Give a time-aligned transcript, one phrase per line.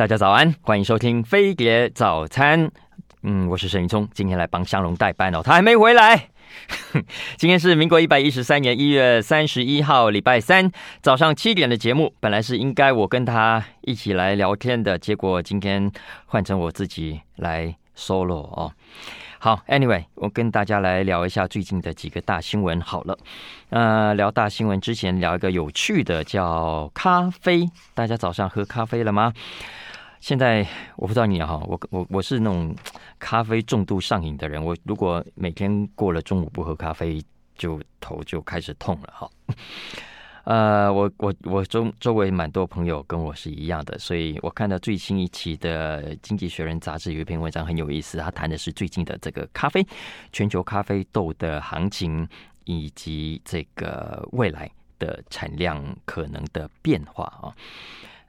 [0.00, 2.70] 大家早安，欢迎收听飞碟早餐。
[3.22, 6.30] 嗯，我是沈云聪，今天来帮香龙代班哦，他还没回来。
[7.36, 10.72] 今天是民国一百一十三年一月三十一号，礼拜三
[11.02, 15.92] 早上七点的节目，本来是应该我跟他一起来聊天的，结果今天
[16.24, 18.72] 换成我自己来 solo 哦。
[19.38, 22.80] 好，Anyway，我跟大家来聊一下最近的几个大新闻。
[22.80, 23.18] 好了，
[23.68, 27.68] 呃，聊大新闻之前，聊一个有趣的，叫咖啡。
[27.92, 29.34] 大家早上喝咖啡了吗？
[30.20, 30.66] 现在
[30.96, 32.74] 我不知道你哈，我我我是那种
[33.18, 34.62] 咖啡重度上瘾的人。
[34.62, 37.22] 我如果每天过了中午不喝咖啡，
[37.56, 39.30] 就头就开始痛了哈。
[40.44, 49.86] 呃，我我我周周围蛮多朋友跟我是一样的，所以我看到最新一期的《经济学人》杂志有一篇文章很有意思，他谈的是最近的这个咖啡
[50.32, 52.26] 全球咖啡豆的行情，
[52.64, 57.52] 以及这个未来的产量可能的变化啊。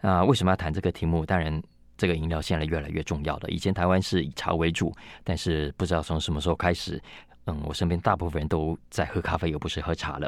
[0.02, 1.26] 啊，为什么要谈这个题目？
[1.26, 1.62] 当然，
[2.02, 3.50] 这个饮料现在越来越重要了。
[3.50, 4.92] 以前台湾是以茶为主，
[5.24, 7.00] 但是不知道从什么时候开始。
[7.46, 10.28] 嗯，我身边大部分人都在喝咖啡，又不是喝茶了。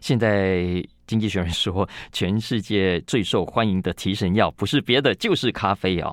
[0.00, 0.54] 现在
[1.06, 6.10] 《经济学人》说， 全世界最受欢迎的提神药不是别的，就是咖啡啊。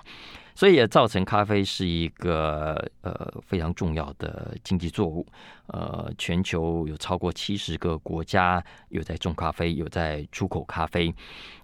[0.55, 5.25] 所以也造成咖啡是一个呃非常重要的经济作物。
[5.67, 11.13] 呃，全球有超过七十个国家有在种咖啡，有在出口咖啡。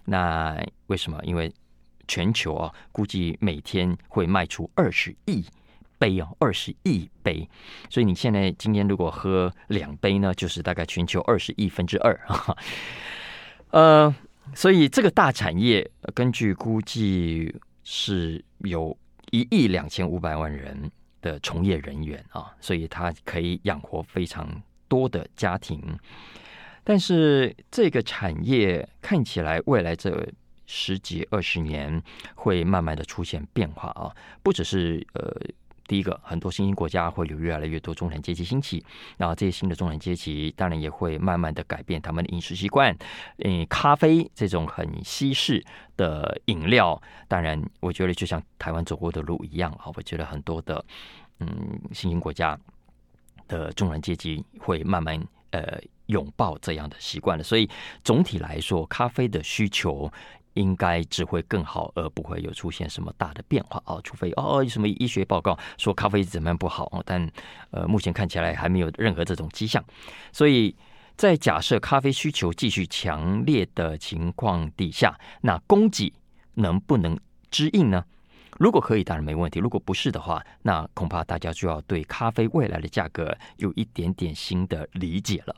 [0.04, 1.18] 那为什么？
[1.24, 1.52] 因为
[2.06, 5.44] 全球啊，估计每天会卖出二十亿。
[5.96, 7.48] 杯哦，二十亿杯，
[7.88, 12.20] 所以你现在今天如果喝两杯呢，就是大概全球二十亿分之二。
[13.70, 14.14] 呃，
[14.54, 18.94] 所以这个大产业根据估计是有
[19.30, 20.90] 一亿两千五百万人
[21.22, 24.46] 的从业人员啊，所以它可以养活非常
[24.88, 25.80] 多的家庭。
[26.82, 30.10] 但是这个产业看起来未来这
[30.66, 32.02] 十几二十年
[32.34, 35.34] 会慢慢的出现变化啊，不只是呃。
[35.86, 38.82] 第一个，很多新兴国家会有越来越多中产阶级兴起，
[39.18, 42.96] 然后这些新的中产阶级当然也会慢慢的改变他们的饮食习惯。
[43.40, 45.62] 嗯，咖啡这种很西式
[45.94, 50.82] 的饮料，当然我觉得就像台湾走过的路一样啊，我觉得很多的
[51.40, 52.58] 嗯新兴国家
[53.46, 57.44] 的中产阶级会慢慢呃拥抱这样的习惯了。
[57.44, 57.68] 所以
[58.02, 60.10] 总体来说，咖啡的需求。
[60.54, 64.00] 应该只会更好，而不会有出现什么大的变化哦。
[64.02, 67.30] 除非哦，有什么医学报告说咖啡怎么样不好哦，但
[67.70, 69.84] 呃，目前看起来还没有任何这种迹象。
[70.32, 70.74] 所以
[71.16, 76.12] 在假设咖啡需求继续强烈的情况底下，那供给
[76.54, 77.18] 能不能
[77.50, 78.04] 支应呢？
[78.58, 85.56] 如果可以，当然没问题；如果不是的话，那恐怕大家就要对咖啡未来的价格有一点点新的理解了。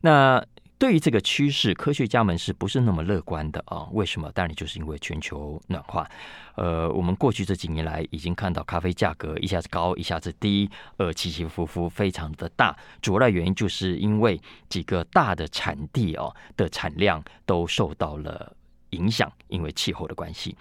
[0.00, 0.44] 那。
[0.78, 3.88] 对于这个趋势，科学家们是不是那么乐观的啊？
[3.92, 4.30] 为什么？
[4.32, 6.06] 当然就是因为全球暖化。
[6.54, 12.76] 呃，我们过去这几年来已经看到咖啡价格一下子高，一下子低，呃，起起伏伏非常的大。
[13.00, 14.38] 主要的原因就是因为
[14.68, 18.54] 几个大的产地哦的产量都受到了
[18.90, 20.54] 影响，因为气候的关系。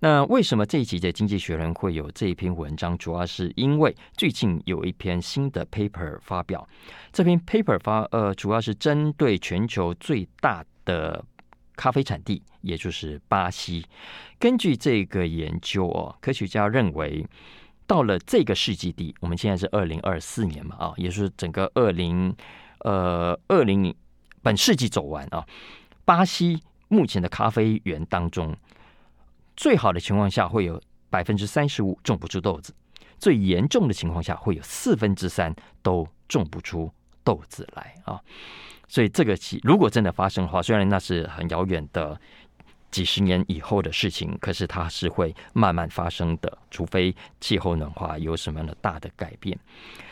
[0.00, 2.96] 那为什么这一集的《经济学人》会有这一篇文章？
[2.98, 6.68] 主要是因为最近有一篇新的 paper 发表。
[7.12, 11.24] 这篇 paper 发呃，主要是针对全球最大的
[11.76, 13.86] 咖啡产地，也就是巴西。
[14.38, 17.26] 根据这个研究哦，科学家认为，
[17.86, 22.36] 到了这个世纪底，我们现在是二零二四年嘛啊，也就是整个二零
[22.80, 23.94] 呃二零
[24.42, 25.46] 本世纪走完啊，
[26.04, 28.54] 巴西目前的咖啡园当中。
[29.56, 32.74] 最好的情况下会有百分之三十五种不出豆子，
[33.18, 36.92] 最严重的情况下会有四分之三都种不出
[37.24, 38.20] 豆子来啊！
[38.86, 42.20] 所以这个如果真的发生的话，虽然那是很遥远的
[42.90, 49.58] 几十年以后的事情，可是它是会慢慢发生的，除非气候暖化有什么样的大的改变。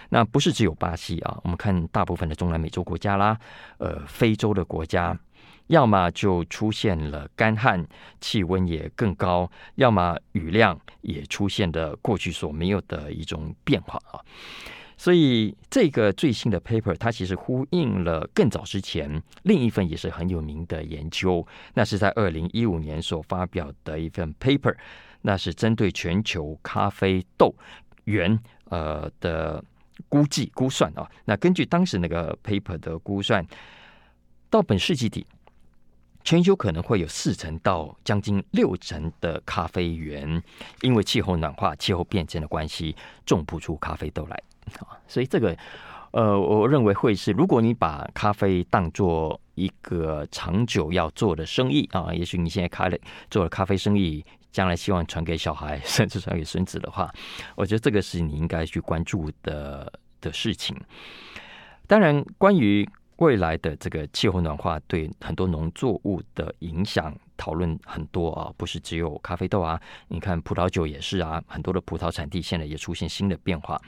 [0.09, 3.39] 那不是只有巴西啊，我们看大部分的中南美洲国家啦，
[3.79, 5.17] 呃，非洲的国家。
[5.69, 7.87] 要么就出现了干旱，
[8.21, 14.21] 气温也更高；要么雨量也出现了过去所没有的一种变化啊。
[14.97, 21.45] 所以这个最新的 paper，它其实呼应了更早之前另一份也是很有名的研究，
[21.75, 24.75] 那是在二零一五年所发表的一份 paper，
[25.23, 27.55] 那是针对全球咖啡豆
[28.05, 29.63] 园呃的
[30.09, 31.11] 估计估算啊。
[31.25, 33.45] 那根据当时那个 paper 的估算，
[34.49, 35.27] 到本世纪底。
[36.25, 40.43] 全球可能会有四成到将近六成的咖啡园，
[40.81, 44.43] 因为气候暖化、气候变迁的关系，种不出咖啡豆来
[44.79, 44.97] 啊。
[45.07, 45.55] 所以这个，
[46.13, 52.99] 呃，我认为会是，如果你把咖啡当做一个长久要做的生意啊，也许你现在开了
[53.31, 57.13] 做了咖啡生意将来希望传给小孩，甚至传给孙子的话，
[57.55, 59.93] 我觉得这个是你应该去关注的
[60.23, 60.75] 的事情。
[61.87, 73.81] 当然，关于未来的这个气候暖化对很多农作物的影响讨论很多啊，不是只有咖啡豆啊，你看葡萄酒也是啊，很多的葡萄产地现在也出现新的变化。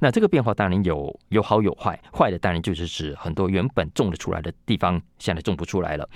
[0.00, 6.08] 那这个变化当然有有好有坏，坏的当然就是指很多原本种得出来的地方现在种不出来了。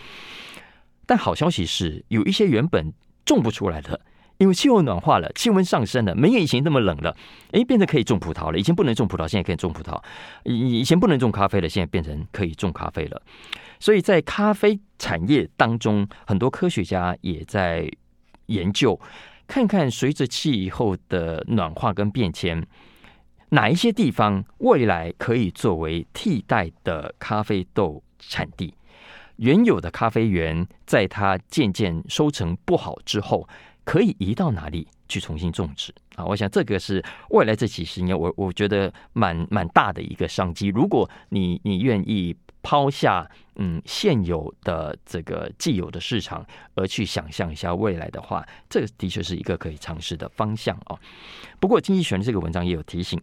[1.07, 2.93] 但好消息是，有一些原本
[3.25, 3.99] 种不出来的。
[4.39, 7.17] 因为气候暖化了，气温上升了，没有以前那么冷了，
[7.51, 8.59] 诶，变得可以种葡萄了。
[8.59, 10.01] 以前不能种葡萄，现在可以种葡萄。
[10.45, 13.21] 以以前不能种咖啡了，现在变成可以种咖啡了。
[13.81, 17.91] 所以在咖啡产业当中，很多科学家也在
[18.47, 18.99] 研究，
[19.49, 22.65] 看看随着气候的暖化跟变迁，
[23.51, 28.73] 哪一些地方未来可以作为替代的咖啡豆产地。
[29.37, 33.49] 原有的咖啡园，在它渐渐收成不好之后。
[33.89, 36.23] 可以移到哪里去重新种植啊？
[36.23, 40.67] 我想这个是未来这几十年，我我觉得蛮蛮大的一个商机。
[40.69, 43.27] 如果你你愿意抛下
[43.57, 46.45] 嗯现有的这个既有的市场，
[46.75, 50.99] 而去想象一下未来的话，这个的确是一个可以尝试的方向哦。
[51.59, 53.19] 不过经济学人这个文章也有提醒，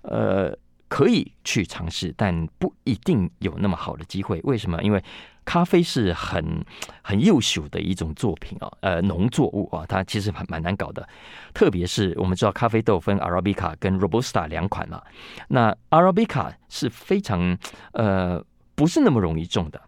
[0.00, 0.56] 呃，
[0.88, 4.40] 可以去尝试，但不一定有那么好的机会。
[4.44, 4.82] 为什么？
[4.82, 5.02] 因为
[5.44, 6.64] 咖啡是很
[7.02, 11.08] 很优秀的一种作品啊，呃，农作物啊，它其实蛮蛮难搞的。
[11.52, 15.02] 特别是我们知道咖啡豆分 Arabica 跟 Robusta 两款嘛，
[15.48, 17.56] 那 Arabica 是非常
[17.92, 18.44] 呃
[18.74, 19.80] 不是那么容易种的。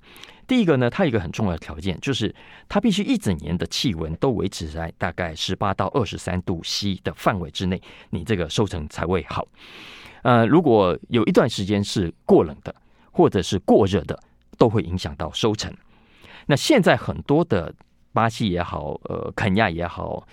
[0.47, 2.35] 第一个呢，它有一个很重要的条件，就是
[2.69, 7.81] 它必须一整年的气温都维持在大概十八到二十三度 C 的范围之内，
[8.11, 9.47] 你这个收成才会好。
[10.23, 12.75] 呃，如果有一段时间是过冷的，
[13.11, 14.19] 或者是过热的。
[14.59, 15.73] 都会影响到收成。
[16.47, 17.73] 那现在很多的
[18.12, 20.26] 巴西也好，呃，肯亚也好，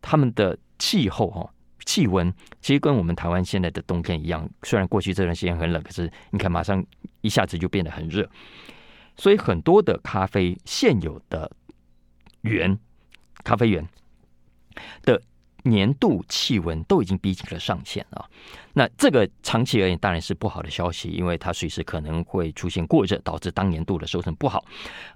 [0.00, 1.52] 他们的气候哈，
[1.84, 4.48] 气温其实跟我们台湾现在的冬天一样。
[4.62, 6.86] 虽然过去这段时间很冷，可是你看马上
[7.22, 8.30] 一下子就变得很热。
[9.16, 11.50] 所以很多的咖啡现有的
[12.42, 12.78] 园，
[13.42, 13.84] 咖啡园
[15.02, 15.20] 的。
[15.64, 18.24] 年度气温都已经逼近了上限啊，
[18.74, 24.62] 那这个长期而言当然是不好的消息，因为它随时可能会出现过热，导致当年度的收成不好。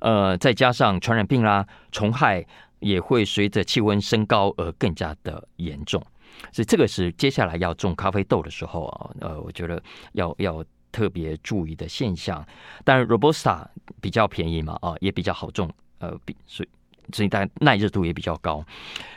[0.00, 2.44] 呃，再加上传染病啦、虫害
[2.78, 6.02] 也会随着气温升高而更加的严重，
[6.50, 12.42] 所以这个是接下来要种咖啡豆的时候啊，呃，我觉得要要特别注意的现象。
[12.84, 13.66] 当然，Robusta
[14.00, 16.68] 比较便宜嘛，啊，也比较好种，呃，比所以。
[17.12, 18.64] 所以，大家耐热度也比较高。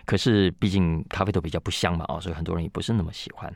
[0.06, 3.54] 可是，毕竟咖啡豆比较不香嘛，啊，所以很多人也不是那么喜欢。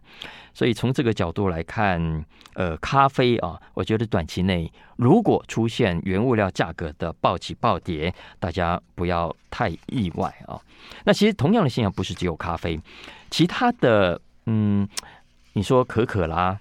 [0.54, 2.24] 所以，从这个角度来看，
[2.54, 10.60] 呃，咖啡啊，我觉得短期内如果出现原物料价格的暴起暴跌，大家不要太意外啊。
[11.04, 12.80] 那其实同样的现象不是只有咖啡，
[13.30, 14.88] 其他的，嗯，
[15.54, 16.60] 你说可可啦，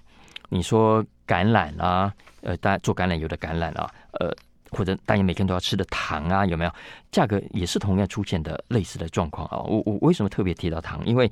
[0.49, 2.11] 你说橄榄啦，
[2.41, 3.89] 呃，大家做橄榄油的橄榄啊，
[4.19, 4.35] 呃。
[4.75, 6.71] 或者大家每天都要吃的糖啊，有没有？
[7.11, 9.57] 价格也是同样出现的类似的状况啊。
[9.59, 11.03] 我我为什么特别提到糖？
[11.05, 11.31] 因为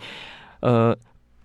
[0.62, 0.98] 呃，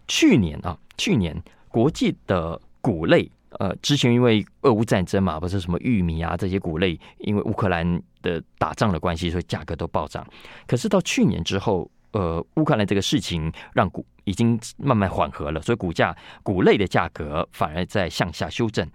[0.06, 1.36] 去年啊，去年
[1.68, 3.28] 国际的谷类
[3.58, 10.24] 呃，之前因为俄乌战争嘛，不是什么玉米啊这些谷类，因为乌克兰的打仗的关系，所以价格都暴涨。
[10.66, 18.88] 可是到去年之后，呃，乌克兰这个事情让谷已经慢慢缓和了，所以谷价谷类的价格反而在向下修正，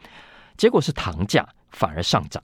[0.56, 2.42] 结果是糖价反而上涨。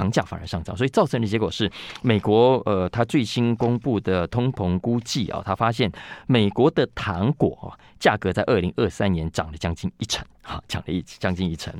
[0.00, 5.92] 糖价反而上涨，所以造成的结果是，美国呃，它最新公布的通膨估计啊，他发现
[6.26, 11.70] 美国的糖果价格在二零二三年涨了将近一成，哈，涨了一将近一成。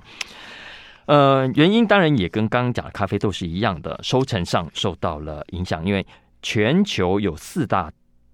[1.07, 6.07] 呃，原因当然也跟刚刚讲的咖啡豆是一样的，收成上受到了影响，因为
[6.43, 7.91] 全球有四大。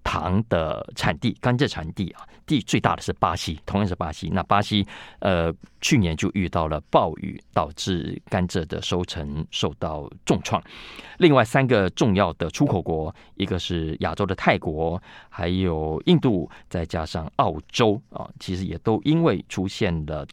[0.07, 4.29] 糖的产地，甘蔗产地啊，地最大的是巴西，同样是巴西。
[4.29, 4.87] 那巴西
[5.19, 10.63] 呃，去年就遇到了暴雨，导致甘蔗的收成受到重创。
[11.17, 20.25] 另外三个重要的出口国，一个是亚洲的泰国，还有印度，再加上澳洲啊，其实也都因为出现了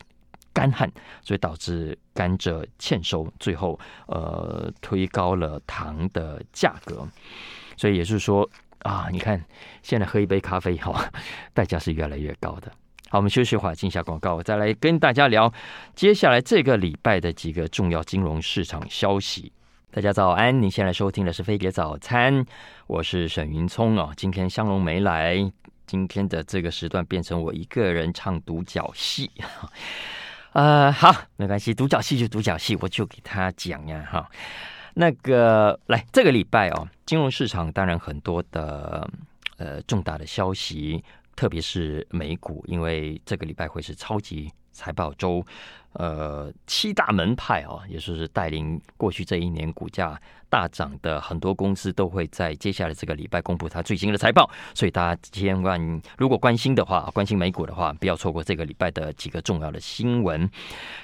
[0.52, 0.88] 干旱，
[1.20, 3.76] 所以导致甘蔗欠收，最后
[4.06, 7.04] 呃推高了糖的价格。
[7.76, 8.48] 所以也就是说。
[8.84, 9.42] 啊，你看，
[9.82, 11.10] 现在喝一杯咖啡哈，
[11.54, 12.70] 代价是越来越高的。
[13.08, 15.50] 好，我们休息会儿，进下广告，我再来跟大家聊
[15.94, 19.50] 接下来这个礼拜的几个重要金融市场消息。
[19.90, 22.44] 大家早安，您现在收听的是飞碟早餐，
[22.86, 24.10] 我是沈云聪啊。
[24.16, 25.36] 今天香龙没来，
[25.86, 29.30] 今天的这个时段变成我一个人唱独角戏。
[30.52, 34.28] 呃，好，没关系，独角戏就独角戏，我就给他讲呀哈。
[34.94, 39.08] 那个来这个礼拜哦，金融市场当然很多的
[39.58, 41.02] 呃重大的消息，
[41.36, 45.44] 特别是美股，因为这个礼拜会是超级财报周。
[45.94, 50.20] 呃，七大门派哦，也就是带领过去这一年股价
[50.50, 54.50] 大涨的很多公司，都会在接下来这个礼拜公布它最新的财报。
[54.74, 60.50] 所以大家千万如果关心的话，关心美股的话，不要错过这个礼拜的几个重要的新闻。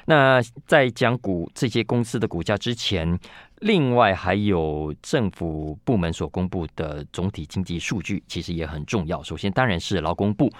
[0.07, 3.17] 那在讲股这些公司的股价之前，
[3.61, 9.23] 另外还有政府部门所公布的总体经济数据，其实也很重要。
[9.23, 10.51] 首先当然是劳工部，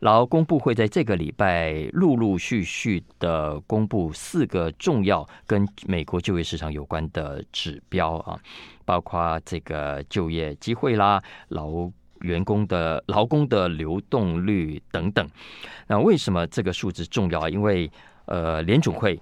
[0.00, 8.40] 劳工部会在这个礼拜陆陆续续的公布四个重要跟美国就业市场有关的指标啊，
[8.86, 11.90] 包括这个就业机会啦、劳
[12.22, 15.28] 员工的劳工的流动率等等。
[15.86, 17.50] 那为什么这个数字重要啊？
[17.50, 17.90] 因为
[18.24, 19.20] 呃，联准会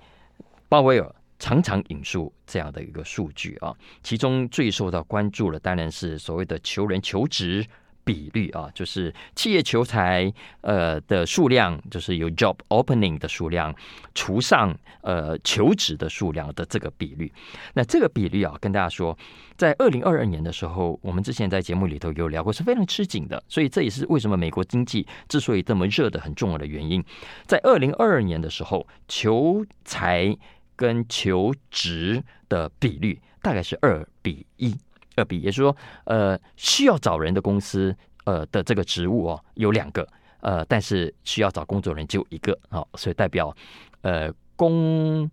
[0.69, 1.15] 鲍威尔。
[1.39, 7.67] 常常引述这样的一个数据啊，其中最受到关注的当然是所谓的求人求职
[8.05, 13.75] 比率啊，就是企业求才呃的数量，就是有 job opening 的数量
[14.15, 17.33] 除上呃求职的数量的这个比率。
[17.73, 19.17] 那这个比率啊，跟大家说，
[19.57, 23.43] 在二零二二年的时候，我们之前在节目里头有聊过，是非常吃紧的。
[23.49, 27.03] 所以这也是为什么美国经济之所以这么热的很重要的原因。
[27.47, 30.37] 在二零二二年的时候，求才
[30.77, 34.77] 跟求职的比率大概是二比一，
[35.17, 40.07] 二比一，也是说，呃，需要找人的公司，呃的这个职务哦有两个，
[40.41, 43.55] 呃，但是需要找工作人就一个，好，所以代表，
[44.03, 45.31] 呃，供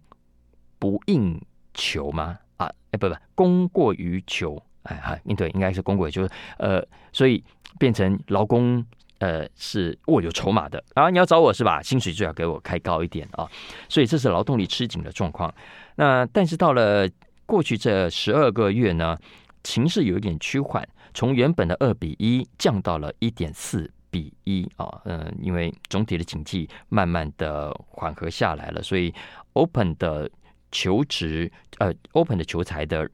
[0.79, 1.39] 不应
[1.74, 2.38] 求吗？
[2.57, 7.43] 啊，哎，不不，供过于求，哎哈，应对，应该是供过于求，呃，所以
[7.79, 8.86] 变成劳工。
[9.22, 11.12] 呃，是握有筹码的啊！
[11.12, 11.80] 你要找我是吧？
[11.80, 13.48] 薪水最好给我开高一点啊！
[13.88, 15.54] 所以这是劳动力吃紧的状况。
[15.96, 17.08] 那但是到了
[17.46, 19.16] 过去这十二个月呢，
[19.63, 25.01] 情势有一点趋缓，从原本的二比一降到了一点四比一啊。
[25.06, 29.13] 嗯，因为总体的经济慢慢的缓和下来了，所以
[29.54, 30.28] open 的
[30.72, 33.08] 求职呃，open 的求才的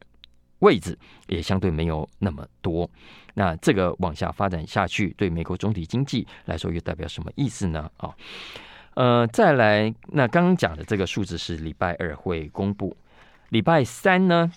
[0.59, 0.97] 位置
[1.27, 2.89] 也相对没有那么多。
[3.35, 7.89] 那这个往下发展下去，对美国总体经济来说又代表什么意思呢？
[7.97, 8.15] 啊，
[8.95, 12.97] 呃，再来，那刚刚讲的这个数字是礼拜二会公布，
[13.49, 14.51] 礼拜三呢，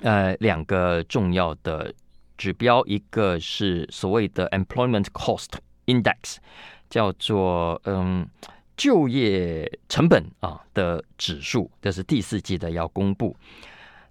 [0.00, 1.94] 呃，两个重要的
[2.36, 5.50] 指标，一个是所谓的 Employment Cost
[5.86, 6.38] Index，
[6.90, 8.28] 叫做嗯
[8.76, 13.36] 就业成本啊的指数，这是第四季的要公布。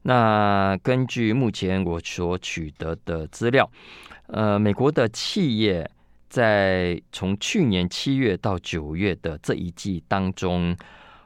[0.03, 3.70] 那根据目前我所取得的资料，
[4.27, 5.89] 呃，美国的企业
[6.29, 10.75] 在从去年七月到九月的这一季当中，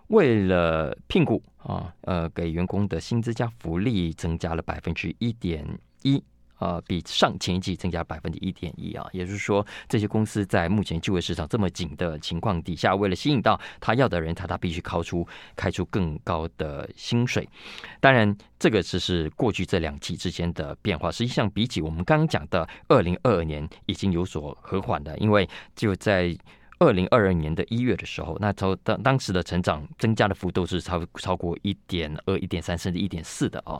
[0.08, 5.66] 为了聘雇啊，呃，给员工的薪资加福利增加了百分之一点
[6.02, 6.22] 一。
[6.60, 17.48] 呃，比上前一季增加百分之一点一啊，也就是说，这些公司在目前就业市场这么紧的情况底下，为了吸引到他要的人，他他必须开出开出更高的薪水。
[18.00, 21.12] 当然，这个只是过去这两季之间的变化。
[21.12, 25.18] 实际上，比起我们刚刚讲的二零二二年，已经有所和缓了。
[25.18, 26.36] 因为就在
[26.80, 33.78] 二零二二年的一月的时候，那从当当时的成长增加的幅度是超超过一点二、一点三甚至一点四的啊。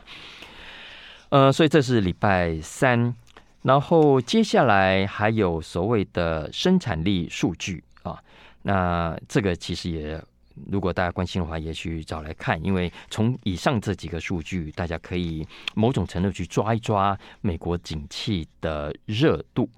[1.30, 3.14] 呃，所以这是礼拜三，
[3.62, 8.16] 然后接下来还有所谓的生产力数据啊，
[8.62, 10.22] 那这个其实也，
[10.70, 19.68] 如果大家关心的话，也许找来看，因为从以上这几个数据，大家可以某种程度去抓一抓美国景气的热度。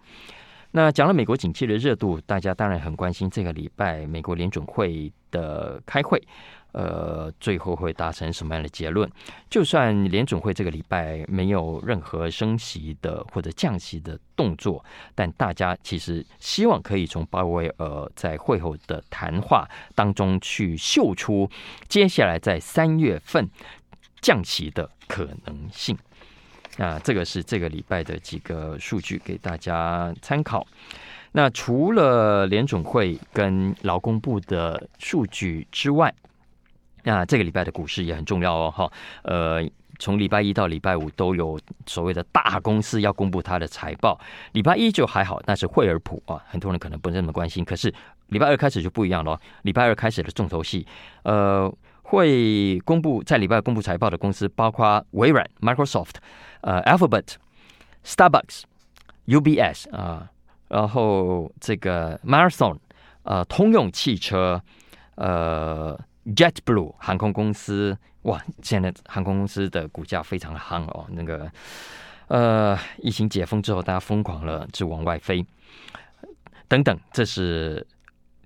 [0.70, 6.22] 那讲了美国景气的热度，大家当然很关心这个礼拜美国联准会的开会。
[6.72, 9.10] 呃，最后会达成什么样的结论？
[9.48, 14.84] 就算联准会这个礼拜没有任何升息的或者降息的动作，
[15.14, 21.50] 但大家其实希望可以从鲍威尔在会后的谈话当中去嗅出
[21.88, 23.48] 接下来在三月份
[24.20, 25.96] 降息的可能性。
[26.78, 30.66] 那这个是这个礼拜的几个数据给大家参考。
[31.32, 36.12] 那除了联准会跟劳工部的数据之外，
[37.02, 38.92] 那这个礼拜的股市也很重要哦，哈，
[39.22, 39.62] 呃，
[39.98, 44.18] 从礼拜一到礼拜五都有所谓的大公司要公布它的财报。
[44.52, 47.64] 礼拜一就还好，那是惠而浦啊，很多人可能不那么关心。
[47.64, 47.92] 可是
[48.28, 50.86] 礼拜二开始就不一样了，礼拜二开始的重头戏，
[51.24, 51.72] 呃，
[52.10, 56.16] 会公布在礼拜公布财报的公司包括微软 （Microsoft）、
[56.62, 57.34] 呃，Alphabet、
[58.04, 58.62] Starbucks、
[59.26, 60.28] UBS 啊，
[60.68, 62.76] 然后这个 Marathon，
[63.22, 64.62] 呃，通用汽车，
[65.14, 65.98] 呃。
[66.36, 71.06] JetBlue 航空公司哇，现在航空公司的股价非常的夯哦。
[71.08, 71.50] 那个
[72.26, 75.42] 呃，疫情解封之后，大家疯狂了，就往外飞，
[76.68, 77.86] 等等，这是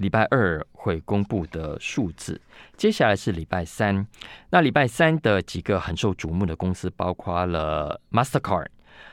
[0.03, 2.39] 礼拜二会公布的数字。
[2.77, 4.07] 接下来是礼拜三，
[4.51, 8.67] 那礼拜三的几个很受瞩目的公司，包括了 Mastercard，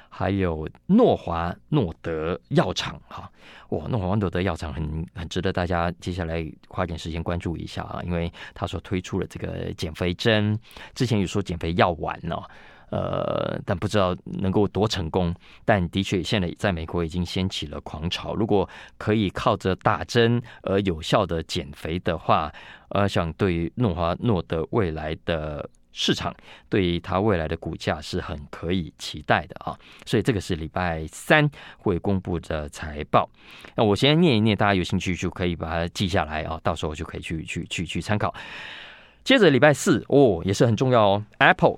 [0.10, 3.00] 还有诺华诺德药厂。
[3.08, 3.32] 哈，
[3.70, 10.60] 哇，诺华诺德药厂很很值得大家接下来花点时间关注一下啊，因为他所推出了这个减肥针，
[10.96, 12.36] 之前有说减肥药丸呢。
[12.92, 15.34] 呃，但不知道能够多成功。
[15.66, 18.36] 但的确，现在在美国已经掀起了狂潮。
[18.36, 18.68] 如果
[18.98, 22.52] 可以靠着打针而有效的减肥的话，
[22.90, 26.34] 呃，想对诺华诺德未来的市场，
[26.70, 29.78] 对于它未来的股价是很可以期待的啊。
[30.06, 33.30] 所以这个是礼拜三会公布的财报。
[33.76, 38.34] 那我先念一念，大家有兴趣就可以把它记下来啊，到时候就可以去去去去参考。
[39.24, 41.78] 接着礼拜四哦，也是很重要哦，Apple。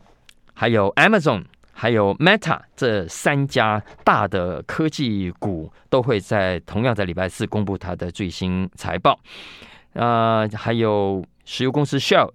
[0.61, 9.19] 还有 Amazon，还有 Meta 这三家大的科技股都会在同样在礼拜四公布它的最新财报。
[9.93, 12.29] 呃，还有石油公司 Shell，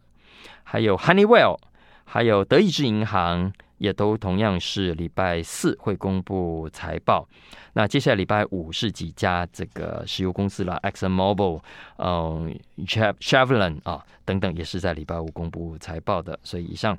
[0.64, 1.56] 还有 Honeywell，
[2.04, 7.28] 还有德意志银行也都同样是礼拜四会公布财报。
[7.72, 11.60] 那接下来礼拜五是几家这个石油公司了，Exxon Mobil，
[11.98, 16.38] 嗯，Chevron 啊等等，也是在礼拜五公布财报的。
[16.42, 16.96] 所以以上。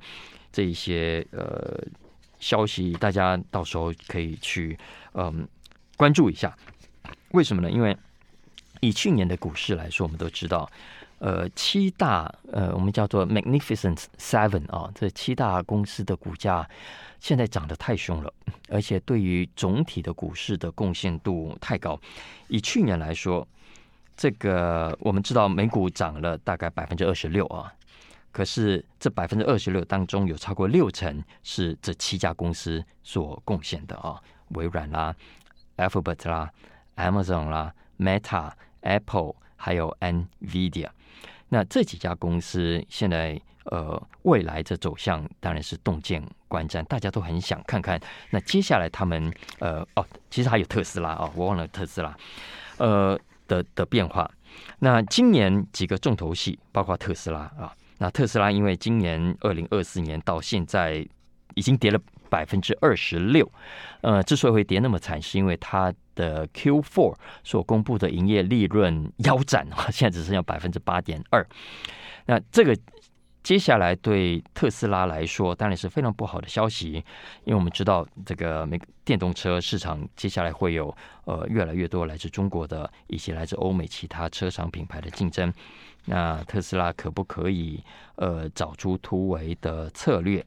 [0.50, 1.78] 这一些呃
[2.40, 4.76] 消息，大家到时候可以去
[5.14, 5.48] 嗯
[5.96, 6.58] 关注一下。
[7.32, 7.70] 为什么呢？
[7.70, 7.96] 因为
[8.80, 10.68] 以去年的股市来说，我们都知道，
[11.20, 16.70] 呃，七大呃我们叫做 Magnificent Seven 啊，这七大公司的股价
[17.20, 18.32] 现在涨得太凶了，
[18.70, 22.00] 而且对于总体的股市的贡献度太高。
[22.48, 23.48] 以去年来说，
[24.16, 27.74] 这个我们知道美股涨了大概百分之二十六啊。
[28.32, 35.16] 可是这百分之二十六当中，有超过六成是这七家公司所贡献的啊，微软啦、
[35.78, 36.52] Alphabet 啦、
[36.98, 38.52] Amazon 啦、Meta、
[38.82, 40.90] Apple，还有 NVIDIA。
[41.50, 48.00] 那这几家公司现在呃未来的走向当然是动见观瞻，大家都很想看看。
[48.30, 52.16] 那接下来他们呃哦，其实还有特斯拉啊、哦，我忘了特斯拉
[52.78, 54.30] 呃的的变化。
[54.80, 57.74] 那今年几个重头戏包括特斯拉啊。
[58.00, 61.04] 那特斯拉因为今年二零二四年到现在
[61.56, 62.00] 已经跌了
[62.30, 63.52] 百分之二十六，
[64.02, 71.46] 呃，之所以会跌那么惨，是因为它的 Q4 所公布的营业利润腰斩啊， 现在只剩下百分之八点二。
[72.26, 72.78] 那这个
[73.42, 76.94] 接下来对特斯拉来说当然是非常不好的消息，
[77.46, 85.54] 因为我们知道这个美电动车市场接下来会有呃越来越多来自中国的以及来自欧美其他车厂品牌的竞争。
[86.10, 87.84] 那特斯拉可不可以
[88.16, 90.44] 呃找出突围的策略？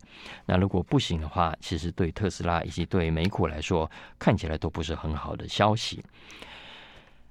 [0.46, 6.03] 那如果不行的话，其实对特斯拉以及对美股来说，看起来都不是很好的消息。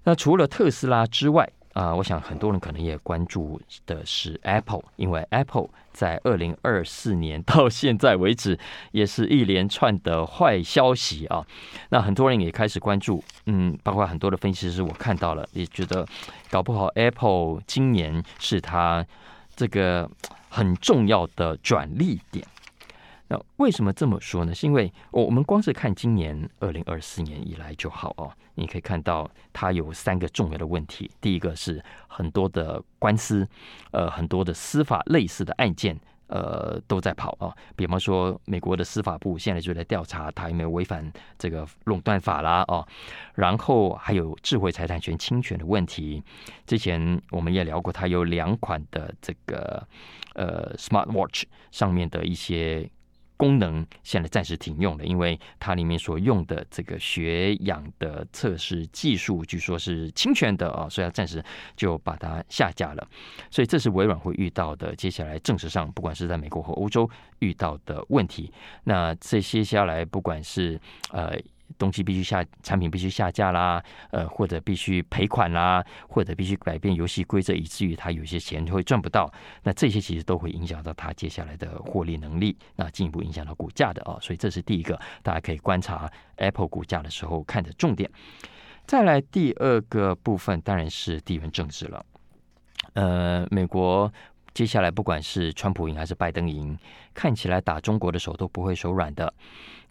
[0.04, 8.58] 那除了特斯拉之外，啊，我想很多人可能也关注的是 Apple，因为 Apple 在二零二四年到现在为止，
[8.92, 11.46] 也是一连串的坏消息啊。
[11.90, 16.06] 那很多人也开始关注，嗯，包括很多的分析师，我看到了，也觉得
[16.50, 19.06] 搞不好 Apple 今年是它
[19.56, 20.10] 这个
[20.50, 22.46] 很重要的转利点。
[23.32, 24.56] 那为什么这么说呢？
[24.56, 31.12] 是因为我我们光是看今年二零二四年以来就好哦，你可以看到它有三个重要的问题。
[31.22, 33.48] 第一个是很多的官司，
[33.92, 37.56] 呃，很多的司法类似的案件，呃，都在跑啊。
[37.76, 42.84] 比方说，美国的司法部现在就在调查它有没有违反这个垄断法啦，哦。
[43.36, 46.24] 然后还有智慧财产权侵权的问题。
[46.66, 49.88] 之前我们也聊过，它有两款的这个
[50.34, 52.90] 呃 Smart Watch 上面的一些。
[53.40, 61.42] 功能现在暂时停用了，因为它里面所用的这个血氧的测试技术，据说是侵权的啊，所以要暂时
[61.78, 63.08] 就把它下架了。
[63.50, 68.52] 所以这是微软会遇到的，接下来政治上，不管是在美国和欧洲遇到的问题。
[68.84, 70.78] 那这些下来，不管是
[71.12, 71.40] 呃。
[71.78, 79.32] 东西必须下，产品必须下架啦，呃，或者必须赔款啦，或者必须改变游戏规则，以至于他有些钱会赚不到。
[79.64, 84.18] 那这些其实都会影响到他接下来的获利能力，那进一步影响到股价的啊。
[84.22, 88.10] 所以这是第一个，大家可以观察 Apple 股价的时候看的重点。
[88.86, 92.04] 再来第二个部分，当然是地缘政治了。
[92.94, 94.12] 呃，美国
[94.54, 96.78] 接下来不管是川普赢还是拜登赢，
[97.14, 99.34] 看起来打中国的手都不会手软的。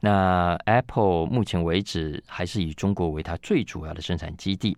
[0.00, 4.76] 那 Apple 目前为止还是以中国为它最主要的生产基地。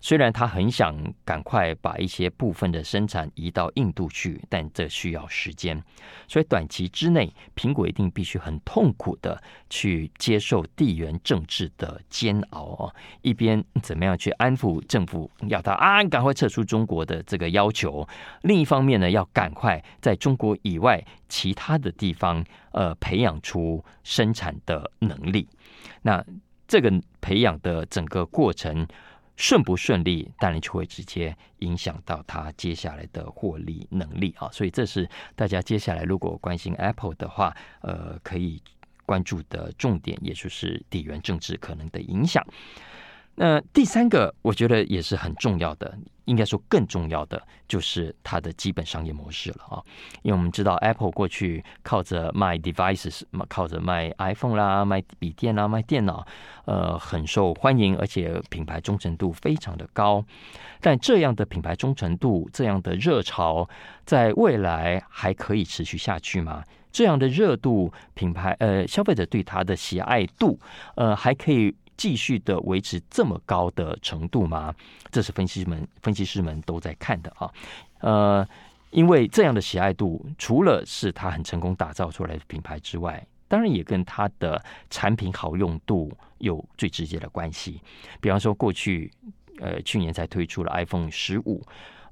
[0.00, 5.82] 虽然他很想赶快把一些部分的生产移到印度去，但这需要时间，
[6.28, 12.94] 所以短期之内，苹果一定必须很痛苦的去接受地缘政治的煎熬哦。
[13.22, 18.06] 一边怎么样去安抚政府，要他啊赶快撤出中国的这个要求；
[18.42, 25.48] 另一方面呢，要赶快在中国以外其他的地方呃培养出生产的能力。
[26.02, 26.24] 那
[26.66, 28.86] 这个培养的整个过程。
[29.38, 38.60] 顺不顺利，当然就会直接影响到它接下来的获利能力啊，所以这是大家接下来如果关心 Apple 的话，呃，可以
[39.06, 42.44] 关注的重点，也就是地缘政治可能的影响。
[43.40, 45.96] 那第三个，我觉得也是很重要的。
[46.24, 49.80] 应该说更重要的就是它的基本商业模式了啊，
[50.20, 56.26] 因为我们知道 Apple 过去靠着卖 devices，靠着卖 iPhone 啦、卖笔电啦、卖电脑，
[56.66, 60.22] 呃，很受欢迎，而且品牌忠诚度非常的高。
[60.82, 63.66] 但这样的品牌忠诚度，这样的热潮，
[64.04, 66.62] 在未来还可以持续下去吗？
[66.92, 70.60] 这样的热度，品牌呃，消费者对它的喜爱度，
[70.96, 71.74] 呃，还可以。
[71.98, 74.74] 继续的维持这么高的程度吗？
[75.10, 77.52] 这是分析师们分析师们都在看的啊。
[78.00, 78.48] 呃，
[78.90, 87.80] 因为这样的喜爱度，除了是他很成功打造出来的品牌之外，当然也跟他的产品好用度有最直接的关系。
[88.20, 89.10] 比方说，过去
[89.58, 91.60] 呃去年才推出了 iPhone 十五，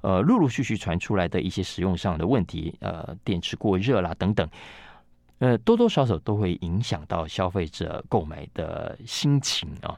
[0.01, 4.49] 呃，陆陆续续传出来的一些使用上的问题，呃，电池过热啦等等。
[5.39, 9.95] 呃，多多少少都会影响到消费者购买的心情啊。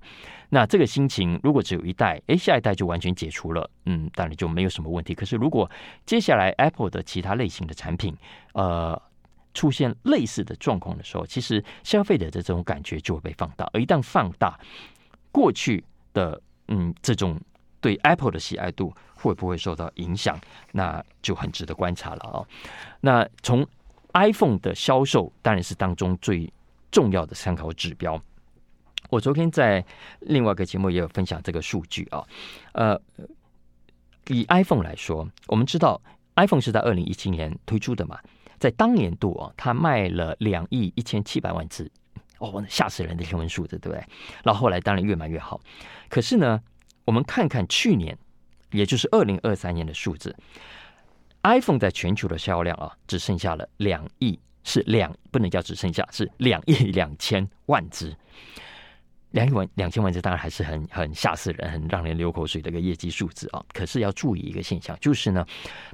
[0.50, 5.14] 那这个心情如果只有一代，诶，下一代就完全解除了，嗯，当然就没有什么问题。
[5.14, 5.70] 可是如果
[6.06, 8.16] 接下来 Apple 的其他类型的产品，
[8.54, 9.02] 呃，
[9.54, 13.70] 出现类似的状况的时候，其实消费者的这种感觉就会被放大。
[13.74, 14.60] 而一旦放大，
[15.32, 17.40] 过去的嗯这种
[17.80, 20.38] 对 Apple 的喜爱度会不会受到影响，
[20.72, 22.46] 那就很值得观察了啊。
[23.02, 23.66] 那从
[24.14, 26.52] iPhone 的销售当然是当中最
[26.92, 28.22] 重要的参考指标。
[29.10, 29.84] 我昨天在
[30.22, 32.24] 另外一个节目也有分享这个数据啊。
[32.74, 33.00] 呃，
[34.28, 36.02] 以 iPhone 来说，我们知道
[36.36, 38.20] iPhone 是在二零一七年推出的嘛，
[38.60, 41.90] 在当年度啊，它卖了两亿一千七百万只，
[42.40, 44.04] 哦，吓死人的天文数字，对不对？
[44.44, 45.60] 然后后来当然越卖越好。
[46.10, 46.62] 可是呢，
[47.06, 48.18] 我们看看去年，
[48.72, 50.36] 也就是二零二三年的数字。
[51.44, 58.16] iPhone 在全球的销量啊，只剩下了两亿，是两不能叫只剩下，是两亿两千万只。
[59.32, 63.64] 两亿万两千万只，当然还是很很吓死人、很让人流口水的一个业绩数字啊。
[63.74, 65.46] 可是要注意一个现象，就是呢，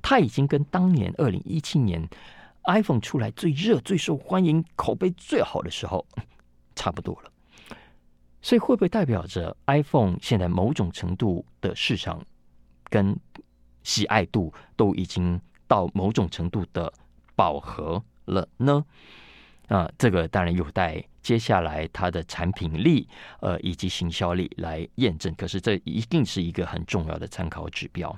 [0.02, 2.08] 它已经跟当年二零一七年
[2.66, 6.06] iPhone 出来最热、最受欢迎、口碑最好的时候
[6.76, 7.32] 差不多了。
[8.42, 12.26] 所以会不会代表着 iPhone 现在某种程度的市场
[12.90, 13.18] 跟
[13.86, 16.92] 喜爱度都已经到某种程度的
[17.36, 18.84] 饱和了呢？
[19.68, 23.08] 啊，这个当然有待接下来它的产品力，
[23.40, 25.34] 呃，以及行销力来验证。
[25.36, 28.16] 可是这一定是一个很重要的参考指标。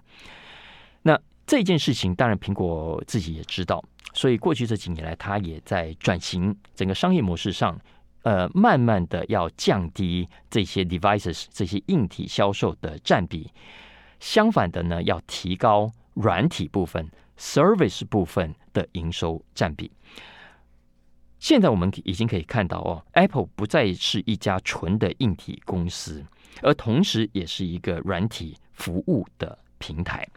[1.03, 3.81] 那这件事情，当然苹果自己也知道，
[4.13, 7.79] 所以过去这几年来，它也在转型整个商业模式上，
[8.23, 13.49] 呃，慢慢的要降低这些 devices 这些硬体销售的占比。
[14.19, 19.91] 相反的呢，要提高软体部分、service 部分的营收占比。
[21.39, 26.25] 现在我们已经可以看到哦，Apple 不再是一家纯的硬体公司，
[26.63, 30.27] 而同时也是一个软体服务的平台。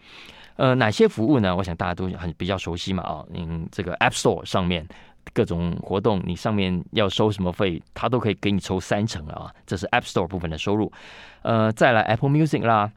[0.57, 1.57] 呃，哪些服务呢？
[1.57, 4.87] 我想大家都很比较熟悉嘛，啊，嗯，这个 App Store 上面
[5.33, 10.93] 各种活动，你上面要收什么费，它都可以给你抽三成啊，这是 App Store 部分的收入。
[11.41, 12.93] 呃，再来 Apple Music 啦。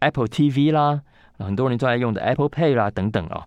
[0.00, 1.02] Apple TV 啦，
[1.38, 3.46] 很多人都在用的 Apple Pay 啦等等啊，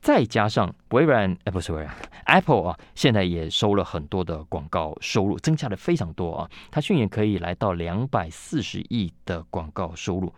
[0.00, 10.32] 再加上微软 Apple 是微软 Apple 啊，现在也收了很多的广告收入，增加的非常多啊，它去年可以来到两百四十亿的广告收入。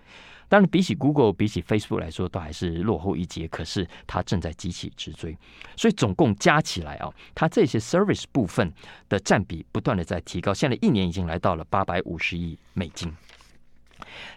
[0.48, 5.34] 当然，比起 Google、比起 Facebook 来说，都还是落后一截，可是它正在急起直追，
[5.76, 8.70] 所以总共加起来啊，它这些 Service 部分
[9.08, 13.10] 的占比不断的在提高，现在一年已经来到了八百五十亿美金。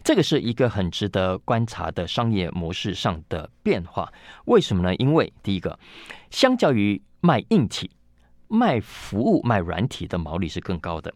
[0.04, 4.12] 这个是一个很值得观察的商业模式上的变化。
[4.46, 4.96] 为什么呢？
[4.96, 5.78] 因为第一个，
[6.30, 7.90] 相较于卖硬体、
[8.48, 11.14] 卖服务、卖软体的毛利是更高的。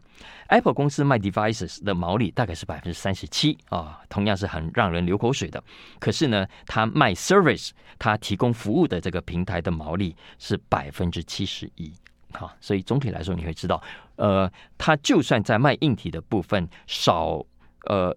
[0.48, 5.63] Apple 公司卖 devices 的毛利大概是百分之三十七啊，同样是很让人流口水的。
[6.00, 7.69] 可是呢，它卖 service，
[8.00, 11.93] 它提供服务的这个平台的毛利是百分之七十一。
[12.32, 13.82] 好，所以总体来说，你会知道，
[14.15, 17.45] 呃，它就算在卖硬体的部分少，
[17.86, 18.15] 呃。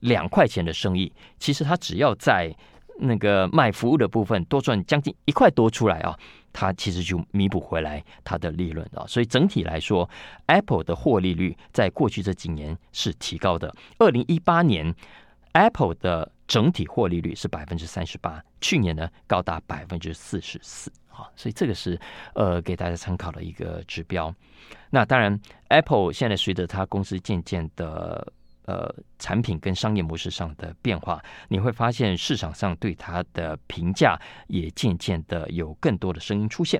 [0.00, 2.54] 两块钱的生意，其实他只要在
[3.00, 6.18] 那个卖服务的部分多赚将近一块多出来啊，
[6.52, 9.06] 他其实就弥补回来他的利润啊。
[9.06, 10.08] 所以整体来说
[10.46, 13.72] ，Apple 的获利率在过去这几年是提高的。
[13.98, 14.92] 二零一八年
[15.52, 21.28] ，Apple 的整体获利率是百分之三十八，去年呢高达百分之四十四啊。
[21.36, 21.96] 所以这个是
[22.34, 24.34] 呃给大家参考的一个指标。
[24.90, 28.32] 那当然，Apple 现在随着它公司渐渐的。
[28.68, 34.14] 呃，产品跟商业模式上的变化，你会发现市场上对它的评价
[34.48, 36.78] 也渐渐的有更多的声音出现。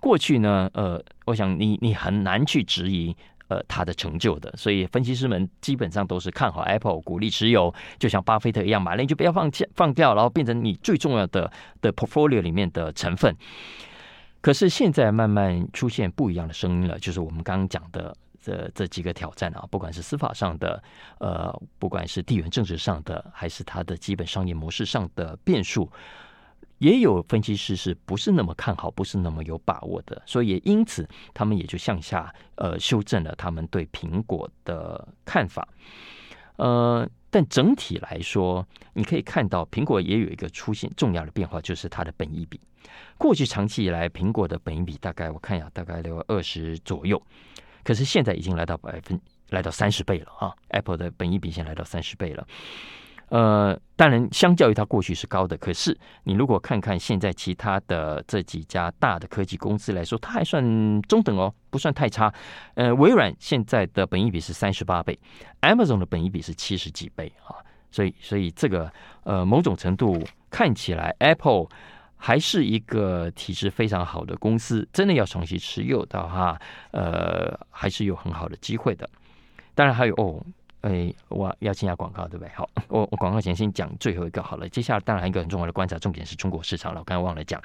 [0.00, 11.48] 过去呢，呃，我想你你很难去质疑呃它的成就的，所以分析师们基本上都是看好 Apple，鼓励持有，就像巴菲特一样，买了你就不要放弃放掉，然后变成你最重要的
[11.80, 13.32] 的 portfolio 里面的成分。
[14.40, 18.12] 可是现在慢慢出现不一样的声音了，就是我们刚刚讲的。
[18.48, 20.82] 这这几个挑战啊，不管是司法上的，
[21.18, 25.90] 呃，不管是地缘政治上的，还是它的基本商业模式上的变数，
[26.78, 35.68] 也有分析师是不是那么看好，不是那么有把握的，所以也因此他们也就向下呃修正了他们对苹果的看法。
[36.56, 42.58] 呃，但整体来说，你可以看到苹果也有一个出现重要的变化，就是它的本益比。
[43.16, 47.20] 过去长期以来，苹果的本益比大概我看一下，大概有二十左右。
[47.88, 52.46] 可是现在已经来到百分，来到三十倍了啊！Apple 的本益比现在来到三十倍了。
[53.30, 60.62] 呃，当然，相较于它过去是高的，可是你如果看看现在其他的这几家大的科技公司来说，它还算
[61.08, 62.30] 中等哦，不算太差。
[62.74, 65.18] 呃，微软现在的本益比是三十八倍
[65.62, 67.56] ，Amazon 的本益比是七十几倍啊，
[67.90, 71.68] 所以，所以这个呃，某种程度看起来 Apple。
[72.20, 79.08] 还是一个体质非常好的公司，真的要长期持有的话，呃，还是有很好的机会的。
[79.74, 80.44] 当然还有哦，
[80.80, 82.52] 哎，我要进下广告，对不对？
[82.54, 84.68] 好，我我广告前先讲最后一个好了。
[84.68, 87.00] 接下来当然一个很重要的观察，重点是中国市场了。
[87.00, 87.62] 我刚才忘了讲，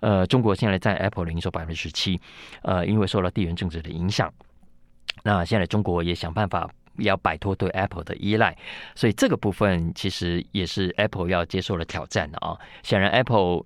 [0.00, 2.20] 呃，中国现在在 Apple 的营收百分之十七，
[2.62, 4.32] 呃，因为受到地缘政治的影响，
[5.24, 8.56] 那现在中国也想办法要摆脱对 Apple 的依赖，
[8.94, 12.56] 所以这个部分其实也是 Apple 要接受的挑战的啊。
[12.84, 13.64] 显然 Apple。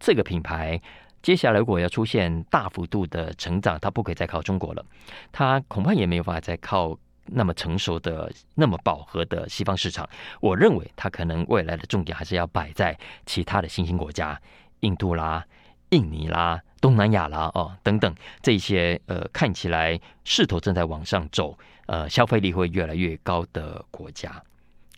[0.00, 0.80] 这个品牌
[1.22, 4.84] 接下来如果要出现大幅度的成长，它不可以再靠中国了，
[5.30, 10.08] 它恐怕也没有办法再靠那么成熟的、那么饱和的西方市场。
[10.40, 14.40] 我认为它可能未来的重点还是要摆在其他的新兴国家，
[14.80, 15.44] 印度啦、
[15.90, 24.42] 印尼啦、东南亚啦哦等等这些呃看起来势头正在往上走，呃消费力会越来越高的国家。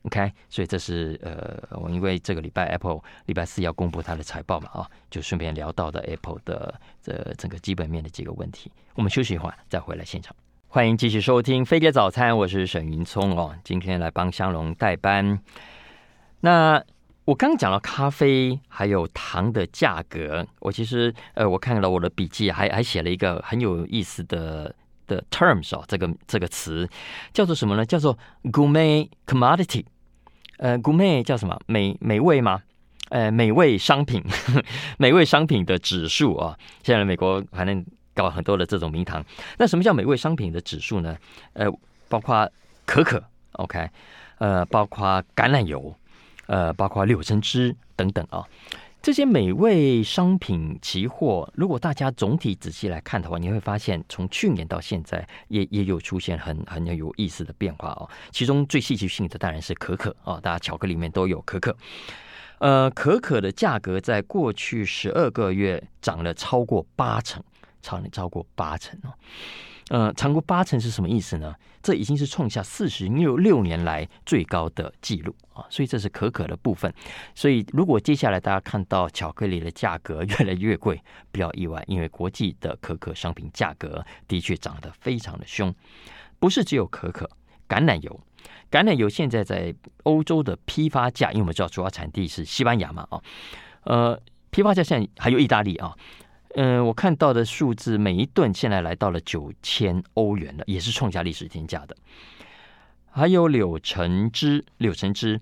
[0.02, 8.70] OK，所以这是呃，我因为这个礼拜 Apple 礼拜四要公布它的财报嘛，啊，就顺便聊到的 Apple 的这整个基本面的几个问题。
[8.94, 10.34] 我们休息一会儿，再回来现场。
[10.66, 15.38] 欢迎继续收听《飞碟早餐》，我是沈云聪哦，今天来帮香龙代班。
[16.40, 16.82] 那
[17.24, 24.74] 我刚讲到咖啡还有糖的价格，我其实呃，我看了我的笔记，还还写了一个很有意思的
[25.06, 26.88] 的 terms 哦，这个这个词
[27.32, 27.86] 叫做什么呢？
[27.86, 29.84] 叫做 Gourmet Commodity。
[30.58, 31.58] 呃 gom 叫什么？
[31.66, 32.62] 美美味吗？
[33.10, 34.22] 呃，美味商品，
[34.98, 36.56] 美味商品的指数啊。
[36.82, 37.84] 现在美国反正
[38.14, 39.22] 搞很多的这种名堂。
[39.58, 41.16] 那什么叫美味商品的指数呢？
[41.52, 41.66] 呃，
[42.08, 42.50] 包括
[42.86, 43.86] 可可，OK，
[44.38, 45.94] 呃，包括橄榄油，
[46.46, 48.42] 呃，包括柳橙汁等等啊。
[49.02, 58.08] 这些美味商品期货，如果大家总体仔细来看的话，你会发现从去年到现在也也有出现很很有意思的变化哦。
[58.30, 61.76] 其中最戏剧性的当然是可可哦，大家巧克力里面都有可可。
[62.60, 67.42] 呃，可可的价格在过去十二个月涨了超过八成，
[67.82, 69.10] 超了超过八成哦。
[69.88, 71.54] 呃，超过八成是什么意思呢？
[71.82, 75.66] 这已经是创下四十六六年来最高的记录啊！
[75.68, 76.92] 所以这是可可的部分。
[77.34, 85.74] 所以如果接下来大家看到巧克力的价格 越来越贵，不要意外，因为国际的可可商品价格的确涨得非常的凶。
[86.38, 87.28] 不是只有可可，
[87.68, 88.20] 橄榄油，
[88.70, 93.20] 橄榄油现在在欧洲的批发价，因为我们知道主要产地是西班牙嘛啊，
[93.82, 95.92] 呃，批发价现在还有意大利啊。
[96.54, 101.96] 嗯、我看到的数字，每一吨现在来到了九千欧元了，也是创下历史天价的。
[103.10, 105.40] 还有柳橙汁，柳橙汁，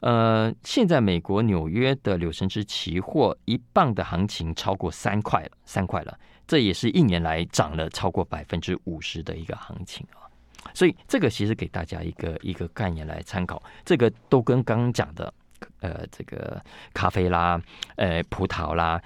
[0.00, 10.26] 呃，现在美国纽约的柳橙汁期货一磅的行情超过三块了，三块了，这也是一年来涨了超过百分之五十的一个行情啊。
[10.74, 15.32] 所以这个其实给大家一个一个概念来参考，这个都跟刚刚讲的，
[15.80, 16.60] 呃，这个
[16.94, 17.60] 咖啡啦，
[17.96, 19.00] 呃，葡萄啦。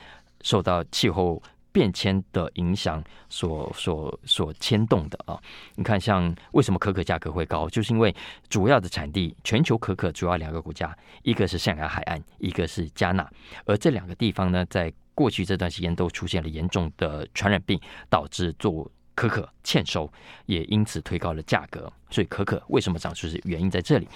[0.46, 5.36] 受到气候变迁的影响所所所牵动的啊。
[5.74, 8.14] 你看，像为什么可可价格会高，就是因为
[8.48, 13.28] 主要的产地全球可可主要两个国家，一个是象牙海岸，一个是加纳，
[13.64, 20.10] 而这两个地方呢，在过去这段时间都出现了严重的传染病，导致做可可欠收，
[20.44, 21.92] 也因此推高了价格。
[22.08, 24.06] 所以可可为什么涨，就是原因在这里。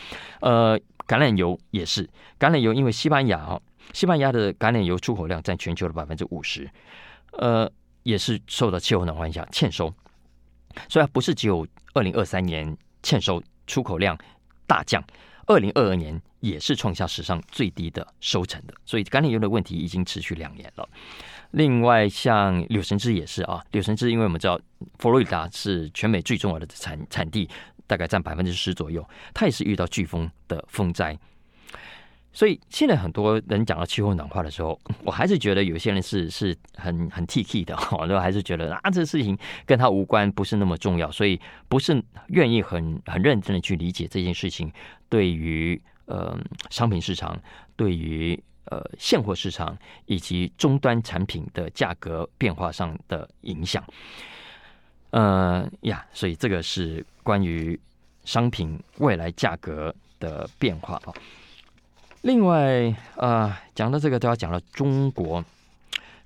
[0.41, 3.61] 呃，橄榄油也是，橄榄油因为西班牙哦，
[3.93, 6.71] 西班牙的橄榄油出口量占全球的百分之五十，
[7.33, 7.71] 呃，
[8.03, 9.93] 也是受到气候暖化影响欠收。
[10.89, 14.17] 所以不是只有二零二三年欠收出口量
[14.67, 15.03] 大降，
[15.47, 18.75] 二零二二年也是创下史上最低的收成的。
[18.85, 20.89] 所以橄榄油的问题已经持续两年了。
[21.51, 24.61] 另外，像柳橙汁也是啊，柳橙汁，因为我们知道
[24.99, 27.51] 佛罗里达是全美最重要的产产地，
[27.89, 31.19] 大概占百分之十左右，它也是遇到飓风的风灾。
[32.33, 44.73] 所以现在很多人讲到气候暖化的时候， 我还是觉得有些人是是很很 T K 的哈，都还是觉得啊，这事情跟他无关，不是那么重要，所以不是愿意很很认真的去理解这件事情
[45.09, 46.39] 对于呃
[46.71, 47.41] 商品市场
[47.77, 48.43] 对于。
[48.67, 53.83] 呃，现货市场以及终端产品的价格变化上的影响，
[55.11, 57.77] 呃呀，所以这个是关于
[58.25, 61.13] 商品未来价格的变化啊。
[62.23, 65.43] 另外，呃，讲到这个都要讲到中国，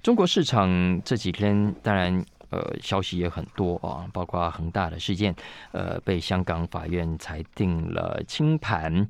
[0.03, 5.33] 中国市场这几天当然呃消息也很多啊，包括恒大的事件，
[5.71, 9.09] 呃，被香港法院裁定了清盘。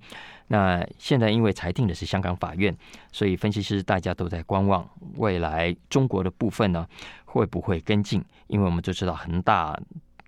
[0.48, 2.76] 那现在因为裁定的是香港法院，
[3.10, 6.86] 所以分析师大家都在观望未来中国的部分呢
[7.24, 8.22] 会不会跟进？
[8.46, 9.74] 因为我们就知道恒大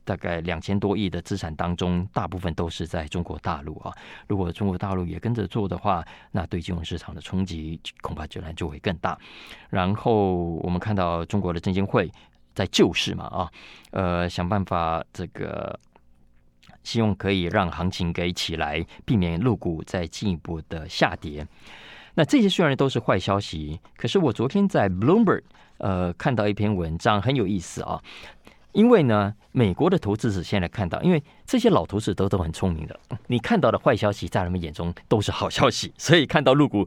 [0.07, 3.93] 大概两千多亿的资产当中，大部分都是在中国大陆啊。
[4.27, 9.19] 如果中国大陆也跟着做的话，那对金融市场的冲击恐怕就然就会更大。
[9.69, 12.11] 然后我们看到中国的证监会
[12.55, 13.51] 在救市嘛啊，
[13.91, 15.79] 呃，想办法这个。
[16.83, 21.45] 希望可以让行情给起来，避免陆股再进一步的下跌。
[22.15, 25.43] 那这些虽然都是坏消息，可是我昨天在 Bloomberg
[25.79, 28.01] 呃看到一篇文章很有意思啊。
[28.77, 36.87] 因为呢，美国的投资者现在看到，因为这些老投资都都很聪明的，你看到的坏消息在他们眼中都是好消息， 所以看到陆股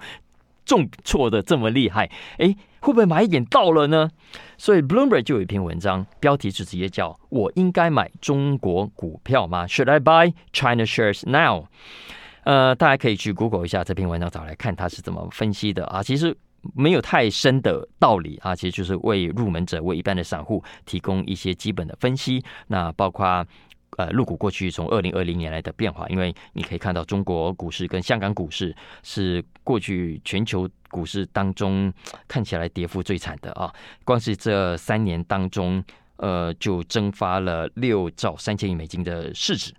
[0.63, 2.55] 重挫的这么厉害，哎。
[2.81, 4.09] 会不会买一点到了呢？
[4.57, 11.65] 所以 Bloomberg 就有一篇文章，标题就直接叫“我应该买中国股票吗？”Should I buy China shares now？
[12.45, 16.01] 呃，大家可以去 Google 一下这篇文章，找来看他是怎么分析的啊。
[16.01, 16.33] 其实
[16.75, 22.43] 没有太深的道理啊，其实就是为入门者、为一般的散户提供一些基本的分析。
[22.67, 23.45] 那包括。
[23.97, 31.91] 呃，入股过去从二零二零年来的变化，因为你可以看到中国股市跟香港股市是过去全球股市当中
[32.25, 33.73] 看起来跌幅最惨的啊。
[34.05, 35.83] 光是这三年当中，
[36.15, 39.73] 呃，就蒸发了六兆三千亿美金的市值。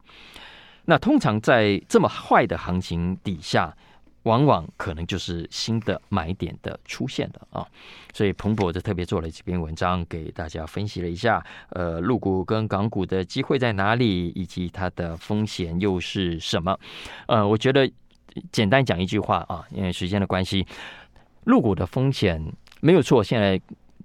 [0.85, 3.75] 那通常在这么坏的行情底下，
[4.25, 7.67] 往往可能就是新的买点的出现的啊，
[8.13, 16.79] 所以彭博就特别做了几篇文章给大家分析了一下，呃，入股跟港股的机会在哪里，以及它的风险又是什么？
[17.27, 17.91] 呃，我觉得
[18.53, 20.67] 简单讲一句话啊，因为时间的关系，
[21.45, 22.41] 入股的风险
[22.81, 23.61] 没有错，现在。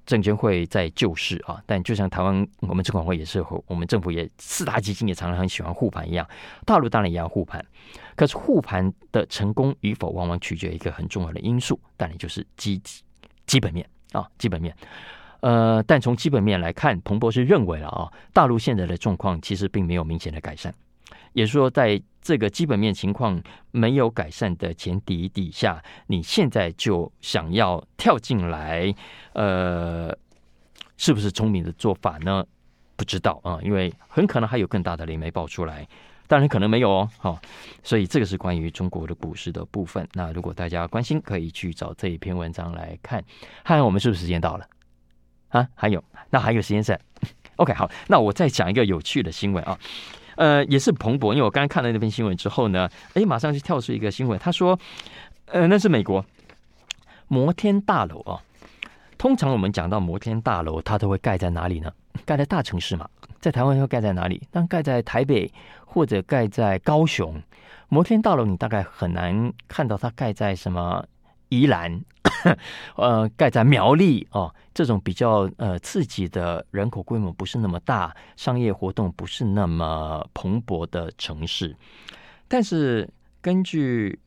[0.06, 6.28] 证监会在救市啊，但就像台湾我们证管会也是，我们政府也四大基金也常常很喜欢护盘一样，
[6.66, 7.64] 大陆当然也要护盘，
[8.16, 12.82] 可是护盘的成功与否，往往取决于一个很重要的因素，当然就是基
[13.48, 14.76] 基本面啊，基本面。
[15.42, 20.74] 呃，但从基本面来看，彭博是认为了啊，大陆现在的状况其实并没有明显的改善。
[21.36, 23.40] 也说，在这个基本面情况
[23.72, 28.96] 没有改善的前提底下，你现在就想要跳进来，
[29.34, 30.18] 呃，
[30.96, 32.46] 是不是聪明的做法呢？
[32.96, 35.86] 不知道啊，因为很可能还有更大的雷没爆出来，
[36.26, 37.10] 当然可能没有哦。
[37.18, 37.38] 好，
[37.84, 40.08] 所以这个是关于中国的股市的部分。
[40.14, 43.22] 那如果大家关心，可以去找这一篇文章来看。
[43.66, 44.66] 看我们是不是时间到了
[45.50, 45.68] 啊？
[45.76, 46.98] 还有，那还有时间在。
[47.58, 49.78] OK，好，那我再讲一个有趣的新闻啊。
[50.36, 54.78] 呃，也是蓬勃，因为我刚刚看了那篇新闻之后呢，哎，马上就跳出一个新闻，他说，
[55.48, 56.26] 呃，那是美国
[57.28, 58.42] 摩天大楼啊。
[59.18, 61.92] 通常我们讲到摩天大楼，它都会盖在哪里呢？
[62.26, 64.46] 盖在大城市嘛，在台湾会盖在哪里？
[64.52, 65.52] 但盖在台北
[65.86, 67.42] 或者盖在高雄，
[67.88, 71.06] 摩天大楼你大概很难看到它盖在什么
[71.48, 72.02] 宜兰。
[72.96, 81.76] 呃，盖在苗栗哦，这种比较呃刺激的人口规模不是那么大，商业活动不是那么蓬勃的城市。
[82.48, 83.10] 但是
[83.42, 84.20] 根据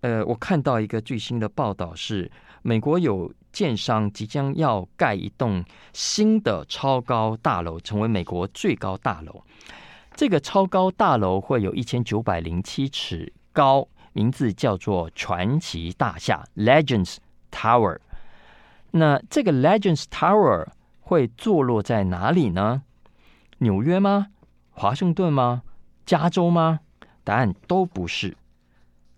[0.00, 2.30] 呃，我看到一个最新的报道是，
[2.62, 9.42] 美国有建商即将要盖一栋新的超高大楼，成为美国最高大楼。
[10.14, 17.16] 这个超高大楼会有一千九百零七尺高，名字叫做传奇大厦 （Legends
[17.50, 17.98] Tower）。
[18.92, 20.66] 那这个 Legends Tower
[21.00, 22.82] 会坐落在哪里呢？
[23.58, 24.28] 纽约吗？
[24.70, 25.62] 华盛顿吗？
[26.06, 26.80] 加州吗？
[27.24, 28.36] 答案都不是。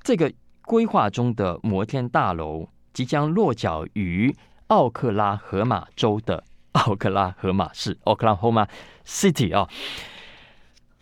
[0.02, 4.34] 这个规划中的摩天大楼即将落脚于
[4.68, 8.68] 奥克拉荷马州的 奥克拉荷马市 （Oklahoma
[9.04, 9.68] City） 啊。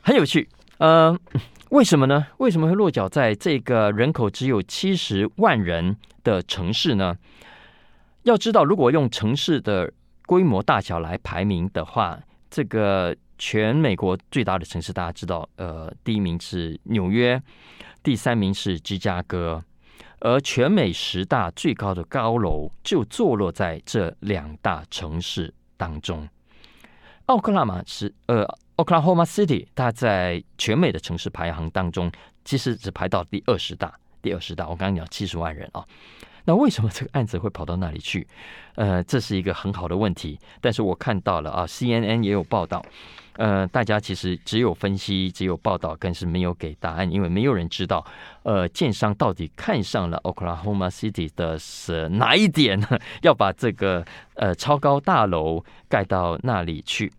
[0.03, 0.49] 很有趣，
[0.79, 1.19] 呃，
[1.71, 2.27] 为什么呢？
[2.39, 5.95] 为什么会落脚在这个人口只有七十万人
[6.25, 7.15] 的城市呢？
[8.23, 9.93] 要知道，如果用城市的
[10.27, 12.19] 规模大小来排名的话，
[12.51, 17.41] 这个全美国最大的城市，大家知道，呃，第一名是纽约，
[18.03, 19.63] 第三名是芝加哥，
[20.21, 26.27] 而全美十大最高的高楼就坐落在这两大城市当中。
[27.27, 28.49] 奥克拉玛是呃。
[28.79, 32.11] Oklahoma City，它在全美的城市排行当中，
[32.45, 33.93] 其实只排到第二十大。
[34.23, 35.85] 第二十大，我刚刚讲七十万人啊，
[36.45, 38.27] 那为什么这个案子会跑到那里去？
[38.77, 40.39] 呃，这是一个很好的问题。
[40.61, 42.85] 但是我看到了啊，CNN 也有报道。
[43.35, 48.05] 呃，大家其实只有分析，只有报道，更是没有给答案，因为没有人知道，
[48.45, 52.89] 呃，建商到底看上了 Oklahoma City 的是哪一点呢？
[53.23, 54.05] 要把这个
[54.35, 57.13] 呃超高大楼盖到那里去。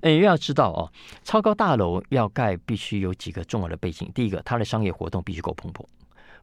[0.00, 0.90] 哎，要知道哦，
[1.22, 4.10] 超高大楼要盖，必须有几个重要的背景。
[4.14, 5.84] 第一个，它的商业活动必须够蓬勃，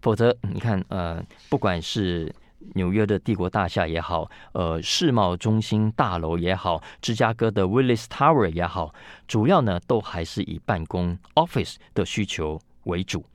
[0.01, 2.33] 否则你看，呃，不管是
[2.75, 8.93] 纽约的帝国大厦也好，呃，世贸中心大楼也好，芝加哥的 Willis Tower 也好，
[9.27, 13.25] 主要呢都还是以办公 office 的需求为主。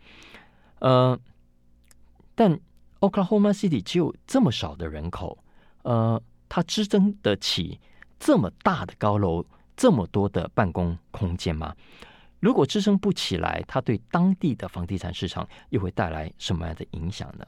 [0.79, 1.19] 呃，
[2.35, 2.59] 但
[3.01, 5.39] Oklahoma City 只有这么少的人口，
[5.83, 7.81] 呃，它支撑得起
[8.19, 9.45] 这么大的高楼？
[9.81, 11.75] 这么多的办公空间吗？
[12.39, 17.47] 如果支撑不起来，它对当地的房地产市场又会带来什么样的影响呢？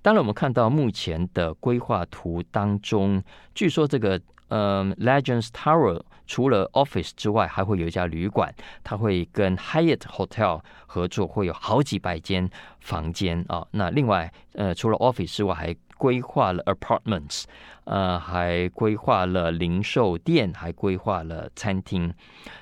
[0.00, 3.22] 当然，我们看到目前的规划图当中，
[3.54, 12.48] 据说这个呃 Legends Tower 除了 office 之外，还会有一家旅馆，它会跟 Hyatt Hotel 合作，会有好几百间
[12.80, 13.66] 房间啊。
[13.72, 17.44] 那另外，呃，除了 office 之外，还规划了 apartments，
[17.84, 22.10] 呃，还规划了零售店，还规划了餐厅。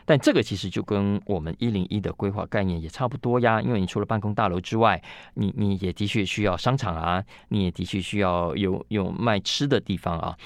[0.05, 3.62] 但这个其实就跟我们一零一的规划概念也差不多呀。
[3.62, 5.01] 因为你除了办公大楼之外，
[5.34, 10.36] 你你也的确需要商场啊，你也的确需要有有卖吃的地方啊，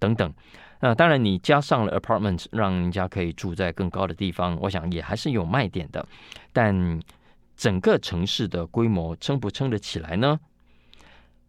[0.00, 0.34] 等等。
[0.80, 6.04] 那、当然，你加上了 apartments，让人家可以住在更高的地方，我想也还是有卖点的。
[6.52, 7.00] 但
[7.54, 10.40] 整个城市的规模撑不撑得起来呢？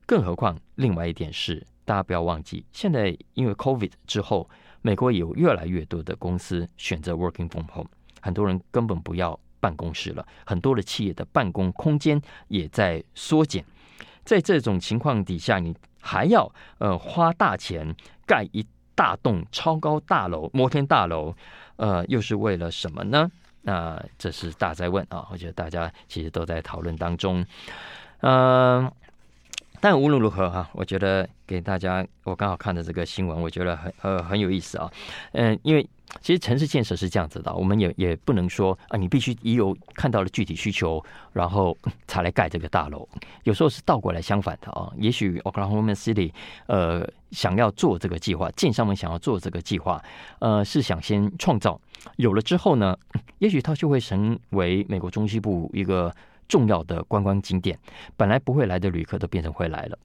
[0.06, 4.50] 更何况，另外一点是，大家不要忘记，现在因为 COVID 之后，
[4.82, 7.90] 美国有越来越多的公司选择 working from home，
[8.22, 13.64] 很多人根本不要办公室了，很多的企业的办公空间也在缩减。
[14.24, 17.96] 在这种情况底下，你还要呃花大钱
[18.26, 21.36] 盖一大栋超高大楼、摩天大楼，
[21.78, 23.32] 呃，又是为了什么呢？
[23.64, 25.28] 那、呃、这是大哉问啊！
[25.32, 27.46] 我觉得大家其实都在讨论当中，
[28.22, 28.92] 嗯、
[29.82, 34.90] 但无论如何哈，我觉得给大家，我刚好看的这个新闻，我觉得很呃很有意思啊。
[35.32, 35.86] 嗯，因为
[36.22, 41.04] 其实城市建设是这样子的，我们也也不能说啊，你必须已有看到了具体需求，
[41.34, 41.76] 然后
[42.08, 43.10] 才来盖这个大楼。
[43.44, 44.92] 有时候是倒过来相反的啊。
[44.98, 46.32] 也许 Oklahoma City
[46.68, 50.00] 呃想要做这个计划，建商们想要做这个计划，
[50.38, 51.82] 呃是想先创造，
[52.18, 52.96] 有了之后呢，
[53.40, 56.14] 也许它就会成为美国中西部一个。
[56.52, 57.80] 重要的观光景点，
[58.18, 59.98] 本来不会来的旅客都变成会来了，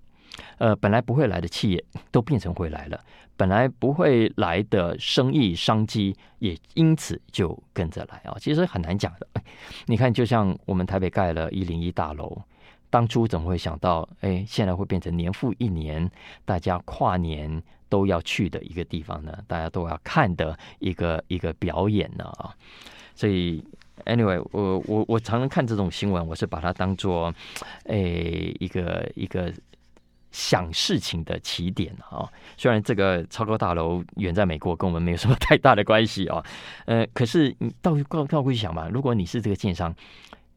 [0.58, 3.04] 呃，本来不会来的企业都变成会来了，
[3.36, 8.36] 本来不会来的生意商机也因此就跟着来啊。
[8.38, 9.26] 其实很难讲的，
[9.86, 12.40] 你看，就像我们台北盖了一零一大楼，
[12.90, 16.08] 当初怎么会想到，哎，现在会变成年复一年，
[16.44, 19.36] 大家跨年都要去的一个地方呢？
[19.48, 22.24] 大家都要看的一个一个表演呢？
[22.38, 22.54] 啊，
[23.16, 23.64] 所以。
[24.04, 27.34] Anyway，我我我常常看这种新闻，我是把它当做，
[27.84, 29.52] 诶一个一个
[30.30, 32.28] 想事情的起点啊。
[32.56, 36.44] 虽然这个超高大楼远在美国，跟我们没有什么太大的关系啊。
[36.84, 39.94] 呃，可是你倒倒倒过去想嘛，如果你是这个建商，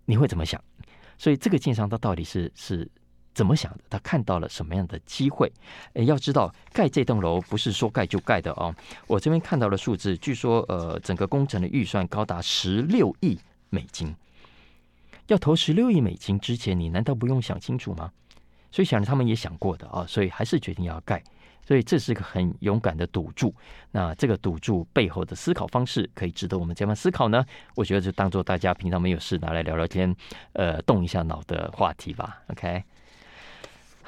[0.05, 0.61] 你会怎么想？
[1.17, 2.87] 所以这个建商他到底是是？
[3.39, 3.79] 怎么想的？
[3.89, 5.49] 他看到了什么样的机会？
[5.93, 8.75] 诶，要知道盖这栋楼不是说盖就盖的哦。
[9.07, 14.13] 我这边看到了数字，据说呃，整个工程的预算高达十六亿美金。
[15.27, 18.11] 要投十六亿美金之前，你难道不用想清楚吗？
[18.73, 21.23] 所以想着他们也想过的啊，所以还是决定要盖。
[21.65, 23.55] 所以这是个很勇敢的赌注。
[23.91, 27.45] 那这个赌注背后的思考方式，可以值得我们这样思考呢？
[27.75, 30.13] 我觉得就当做大家平常没有事拿来聊聊天，
[30.53, 32.41] 呃，动一下脑的话题吧。
[32.47, 32.83] OK，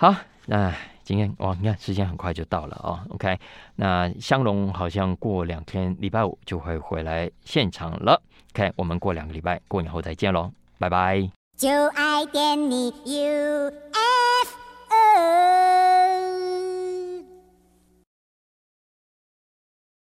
[0.01, 0.15] 好，
[0.47, 0.73] 那
[1.03, 2.99] 今天哇，你看时间很快就到了哦。
[3.11, 3.37] OK，
[3.75, 8.19] 那香龙好像过两天礼拜五就会回来现场了。
[8.55, 11.29] OK，我们过两个礼拜过年后再见喽，拜拜。
[11.55, 14.30] 就爱点你 UFO